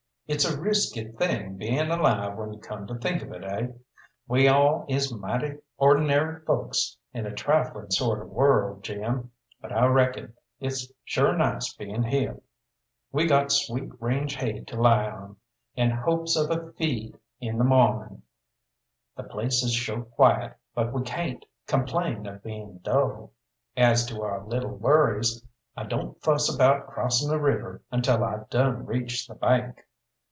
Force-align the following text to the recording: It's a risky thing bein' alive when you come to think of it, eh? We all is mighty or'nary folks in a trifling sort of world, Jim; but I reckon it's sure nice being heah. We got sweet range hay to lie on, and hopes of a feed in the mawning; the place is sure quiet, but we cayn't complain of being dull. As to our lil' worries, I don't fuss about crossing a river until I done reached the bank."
It's 0.27 0.45
a 0.45 0.57
risky 0.57 1.09
thing 1.11 1.57
bein' 1.57 1.91
alive 1.91 2.37
when 2.37 2.53
you 2.53 2.59
come 2.61 2.87
to 2.87 2.95
think 2.97 3.21
of 3.21 3.33
it, 3.33 3.43
eh? 3.43 3.67
We 4.29 4.47
all 4.47 4.85
is 4.87 5.11
mighty 5.13 5.57
or'nary 5.77 6.39
folks 6.45 6.95
in 7.11 7.25
a 7.25 7.33
trifling 7.33 7.91
sort 7.91 8.21
of 8.21 8.29
world, 8.29 8.81
Jim; 8.81 9.31
but 9.59 9.73
I 9.73 9.85
reckon 9.87 10.33
it's 10.61 10.89
sure 11.03 11.35
nice 11.35 11.73
being 11.73 12.03
heah. 12.03 12.37
We 13.11 13.25
got 13.27 13.51
sweet 13.51 13.91
range 14.01 14.35
hay 14.37 14.61
to 14.63 14.81
lie 14.81 15.09
on, 15.09 15.35
and 15.75 15.91
hopes 15.91 16.37
of 16.37 16.49
a 16.49 16.71
feed 16.77 17.17
in 17.41 17.57
the 17.57 17.65
mawning; 17.65 18.21
the 19.17 19.23
place 19.23 19.61
is 19.63 19.73
sure 19.73 20.03
quiet, 20.03 20.53
but 20.73 20.93
we 20.93 21.01
cayn't 21.01 21.43
complain 21.67 22.25
of 22.25 22.41
being 22.41 22.77
dull. 22.85 23.33
As 23.75 24.05
to 24.05 24.21
our 24.21 24.45
lil' 24.45 24.77
worries, 24.77 25.45
I 25.75 25.83
don't 25.83 26.21
fuss 26.21 26.47
about 26.47 26.87
crossing 26.87 27.29
a 27.31 27.37
river 27.37 27.81
until 27.91 28.23
I 28.23 28.45
done 28.49 28.85
reached 28.85 29.27
the 29.27 29.35
bank." 29.35 29.83